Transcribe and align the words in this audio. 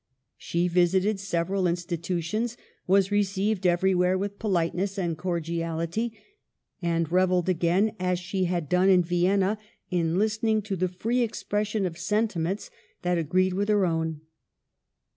She 0.39 0.67
vis 0.67 0.95
ited 0.95 1.19
several 1.19 1.67
institutions, 1.67 2.57
was 2.87 3.11
received 3.11 3.67
everywhere 3.67 4.17
with 4.17 4.39
politeness 4.39 4.95
£hd 4.95 5.15
cordiality, 5.17 6.17
and 6.81 7.11
revelled 7.11 7.47
again, 7.47 7.95
as 7.99 8.17
she 8.17 8.45
had 8.45 8.67
done 8.67 8.89
in 8.89 9.03
Vienna, 9.03 9.59
in 9.91 10.17
listening 10.17 10.63
to 10.63 10.75
the 10.75 10.87
free 10.87 11.21
expression 11.21 11.85
of 11.85 11.99
sentiments 11.99 12.71
that 13.03 13.19
agreed 13.19 13.53
with 13.53 13.69
her 13.69 13.85
own. 13.85 14.21